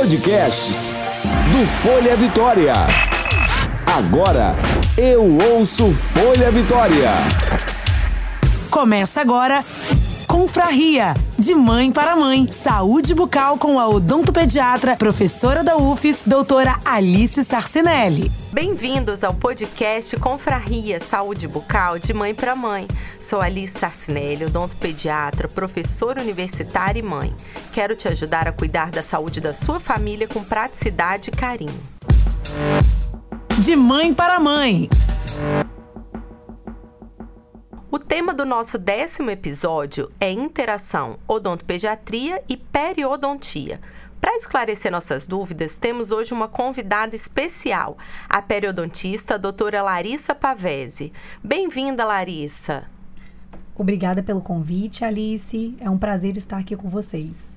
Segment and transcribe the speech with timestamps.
[0.00, 0.94] Podcasts
[1.52, 2.72] do Folha Vitória.
[3.84, 4.54] Agora
[4.96, 7.10] eu ouço Folha Vitória.
[8.70, 9.62] Começa agora
[10.30, 12.48] Confraria, de mãe para mãe.
[12.52, 18.30] Saúde bucal com a odontopediatra, professora da UFES, doutora Alice Sarcinelli.
[18.52, 22.86] Bem-vindos ao podcast Confraria Saúde Bucal de Mãe para Mãe.
[23.18, 27.34] Sou Alice Sarcinelli, odontopediatra, professora universitária e mãe.
[27.72, 31.80] Quero te ajudar a cuidar da saúde da sua família com praticidade e carinho.
[33.58, 34.88] De mãe para mãe.
[38.00, 43.78] O tema do nosso décimo episódio é interação odontopediatria e periodontia.
[44.18, 51.12] Para esclarecer nossas dúvidas, temos hoje uma convidada especial, a periodontista a doutora Larissa Pavese.
[51.44, 52.84] Bem-vinda, Larissa.
[53.76, 55.76] Obrigada pelo convite, Alice.
[55.78, 57.52] É um prazer estar aqui com vocês.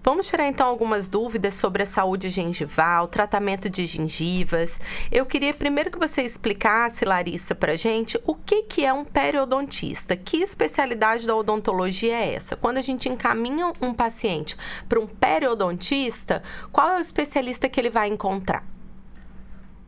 [0.00, 4.80] Vamos tirar então algumas dúvidas sobre a saúde gengival, tratamento de gengivas.
[5.10, 10.16] Eu queria primeiro que você explicasse, Larissa, para gente o que, que é um periodontista.
[10.16, 12.54] Que especialidade da odontologia é essa?
[12.54, 14.56] Quando a gente encaminha um paciente
[14.88, 18.64] para um periodontista, qual é o especialista que ele vai encontrar?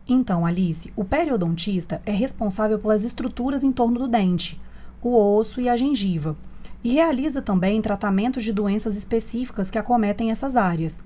[0.08, 4.61] Então, Alice, o periodontista é responsável pelas estruturas em torno do dente,
[5.00, 6.36] o osso e a gengiva
[6.83, 10.98] e realiza também tratamentos de doenças específicas que acometem essas áreas,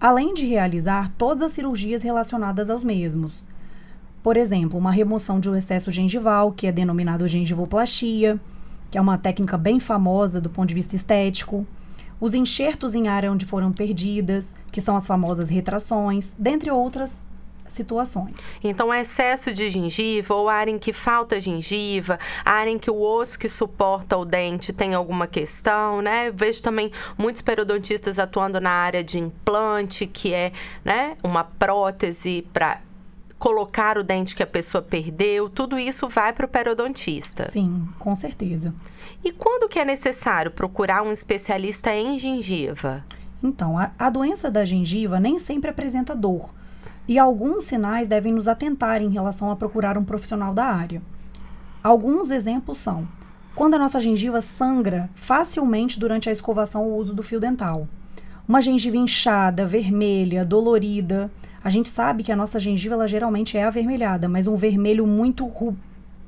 [0.00, 3.44] além de realizar todas as cirurgias relacionadas aos mesmos.
[4.22, 8.40] Por exemplo, uma remoção de um excesso gengival, que é denominado gengivoplastia,
[8.90, 11.66] que é uma técnica bem famosa do ponto de vista estético,
[12.20, 17.26] os enxertos em área onde foram perdidas, que são as famosas retrações, dentre outras
[17.72, 18.36] situações.
[18.62, 23.38] Então, excesso de gengiva ou área em que falta gengiva, área em que o osso
[23.38, 26.30] que suporta o dente tem alguma questão, né?
[26.30, 30.52] Vejo também muitos periodontistas atuando na área de implante, que é,
[30.84, 32.80] né, uma prótese para
[33.42, 37.50] colocar o dente que a pessoa perdeu, tudo isso vai para o periodontista.
[37.50, 38.72] Sim, com certeza.
[39.24, 43.04] E quando que é necessário procurar um especialista em gengiva?
[43.42, 46.54] Então, a, a doença da gengiva nem sempre apresenta dor
[47.06, 51.02] e alguns sinais devem nos atentar em relação a procurar um profissional da área.
[51.82, 53.06] Alguns exemplos são:
[53.54, 57.88] quando a nossa gengiva sangra facilmente durante a escovação ou uso do fio dental,
[58.46, 61.30] uma gengiva inchada, vermelha, dolorida.
[61.64, 65.46] A gente sabe que a nossa gengiva ela geralmente é avermelhada, mas um vermelho muito
[65.46, 65.76] ru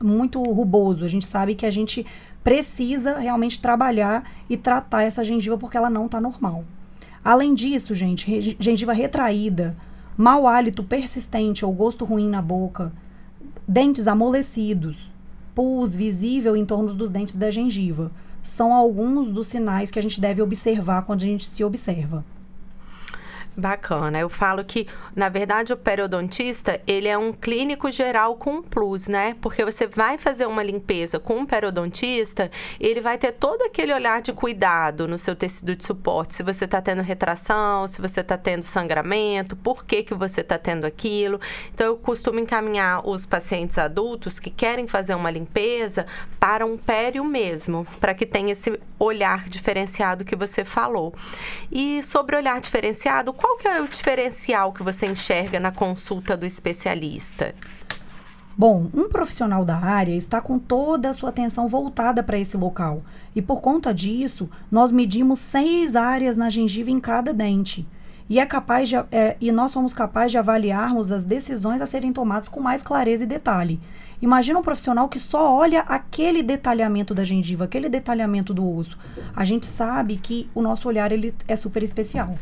[0.02, 1.04] muito ruboso.
[1.04, 2.04] A gente sabe que a gente
[2.42, 6.64] precisa realmente trabalhar e tratar essa gengiva porque ela não está normal.
[7.24, 9.74] Além disso, gente, gengiva retraída,
[10.16, 12.92] mau hálito persistente ou gosto ruim na boca,
[13.66, 15.12] dentes amolecidos,
[15.54, 18.10] pus visível em torno dos dentes da gengiva.
[18.42, 22.24] São alguns dos sinais que a gente deve observar quando a gente se observa.
[23.56, 24.18] Bacana.
[24.18, 29.36] Eu falo que, na verdade, o periodontista, ele é um clínico geral com plus, né?
[29.40, 32.50] Porque você vai fazer uma limpeza com um periodontista,
[32.80, 36.34] ele vai ter todo aquele olhar de cuidado no seu tecido de suporte.
[36.34, 40.58] Se você está tendo retração, se você está tendo sangramento, por que, que você está
[40.58, 41.40] tendo aquilo.
[41.72, 46.06] Então, eu costumo encaminhar os pacientes adultos que querem fazer uma limpeza
[46.40, 51.14] para um pério mesmo, para que tenha esse olhar diferenciado que você falou.
[51.70, 56.46] E sobre olhar diferenciado, qual que é o diferencial que você enxerga na consulta do
[56.46, 57.54] especialista?
[58.56, 63.02] Bom, um profissional da área está com toda a sua atenção voltada para esse local.
[63.36, 67.86] E por conta disso, nós medimos seis áreas na gengiva em cada dente.
[68.30, 72.14] E, é capaz de, é, e nós somos capazes de avaliarmos as decisões a serem
[72.14, 73.78] tomadas com mais clareza e detalhe.
[74.22, 78.98] Imagina um profissional que só olha aquele detalhamento da gengiva, aquele detalhamento do osso.
[79.36, 82.34] A gente sabe que o nosso olhar ele é super especial.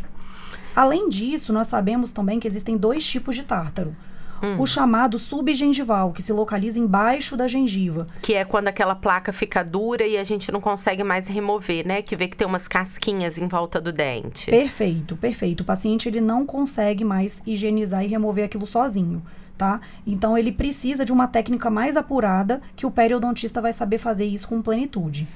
[0.75, 3.95] Além disso, nós sabemos também que existem dois tipos de tártaro.
[4.43, 4.61] Hum.
[4.61, 8.09] O chamado subgengival, que se localiza embaixo da gengiva.
[8.21, 12.03] Que é quando aquela placa fica dura e a gente não consegue mais remover, né?
[12.03, 14.51] Que vê que tem umas casquinhas em volta do dente.
[14.51, 15.61] Perfeito, perfeito.
[15.61, 19.23] O paciente ele não consegue mais higienizar e remover aquilo sozinho.
[19.57, 19.81] Tá?
[20.05, 24.49] Então ele precisa de uma técnica mais apurada que o periodontista vai saber fazer isso
[24.49, 25.29] com plenitude.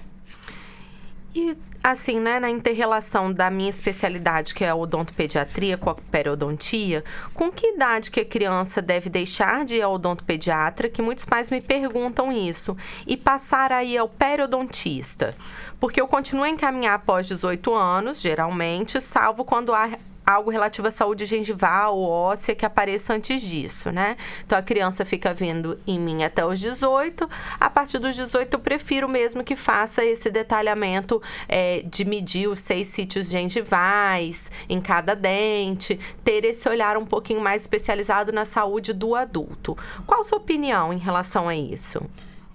[1.33, 1.55] E
[1.91, 7.51] assim, né, na interrelação da minha especialidade, que é a odontopediatria com a periodontia, com
[7.51, 11.61] que idade que a criança deve deixar de ir ao odontopediatra, que muitos pais me
[11.61, 15.37] perguntam isso, e passar aí ao periodontista?
[15.79, 19.91] Porque eu continuo a encaminhar após 18 anos, geralmente, salvo quando há
[20.27, 24.17] algo relativo à saúde gengival ou óssea que apareça antes disso, né?
[24.45, 27.29] Então a criança fica vindo em mim até os 18.
[27.61, 32.61] A partir dos 18 eu prefiro mesmo que faça esse detalhamento é, de medir os
[32.61, 38.93] seis sítios gengivais em cada dente, ter esse olhar um pouquinho mais especializado na saúde
[38.93, 39.79] do adulto.
[40.07, 42.03] Qual a sua opinião em relação a isso?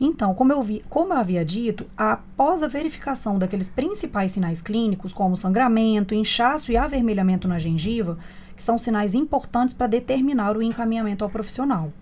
[0.03, 5.13] Então, como eu, vi, como eu havia dito, após a verificação daqueles principais sinais clínicos,
[5.13, 8.17] como sangramento, inchaço e avermelhamento na gengiva,
[8.57, 11.93] que são sinais importantes para determinar o encaminhamento ao profissional.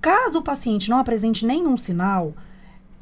[0.00, 2.32] Caso o paciente não apresente nenhum sinal,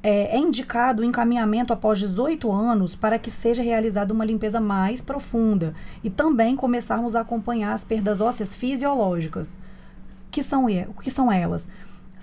[0.03, 5.03] é, é indicado o encaminhamento após 18 anos para que seja realizada uma limpeza mais
[5.03, 9.59] profunda e também começarmos a acompanhar as perdas ósseas fisiológicas.
[10.31, 10.65] Que são,
[11.03, 11.69] que são elas?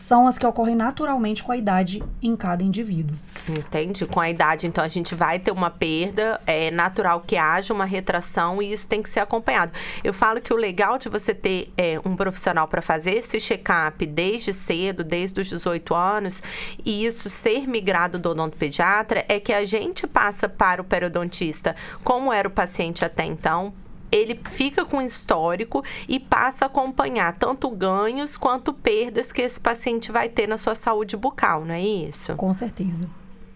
[0.01, 3.15] São as que ocorrem naturalmente com a idade em cada indivíduo.
[3.47, 4.05] Entende?
[4.05, 7.85] Com a idade, então, a gente vai ter uma perda, é natural que haja uma
[7.85, 9.71] retração e isso tem que ser acompanhado.
[10.03, 14.05] Eu falo que o legal de você ter é, um profissional para fazer esse check-up
[14.05, 16.41] desde cedo, desde os 18 anos,
[16.83, 22.33] e isso ser migrado do odontopediatra, é que a gente passa para o periodontista como
[22.33, 23.73] era o paciente até então,
[24.11, 30.11] ele fica com histórico e passa a acompanhar tanto ganhos quanto perdas que esse paciente
[30.11, 32.35] vai ter na sua saúde bucal, não é isso?
[32.35, 33.07] Com certeza.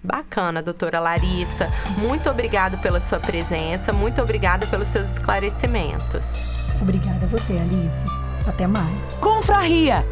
[0.03, 1.67] Bacana, doutora Larissa.
[1.97, 6.41] Muito obrigada pela sua presença, muito obrigada pelos seus esclarecimentos.
[6.81, 8.25] Obrigada a você, Alice.
[8.47, 9.13] Até mais.
[9.19, 10.05] Confraria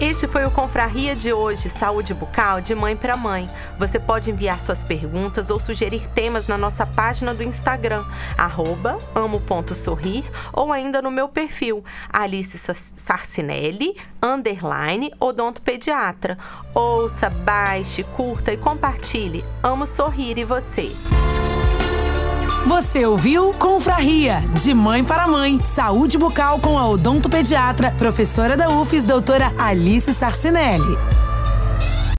[0.00, 3.48] este foi o Confraria de hoje, Saúde Bucal de Mãe para Mãe.
[3.78, 8.04] Você pode enviar suas perguntas ou sugerir temas na nossa página do Instagram,
[9.14, 12.58] amo.sorrir, ou ainda no meu perfil, Alice
[12.96, 16.36] Sarcinelli, underline, odontopediatra.
[16.74, 19.44] Ouça, baixe, curta e compartilhe.
[19.62, 20.92] Amo sorrir e você.
[22.66, 25.60] Você ouviu Confraria, de mãe para mãe.
[25.60, 31.23] Saúde bucal com a odontopediatra, professora da UFES, doutora Alice Sarcinelli.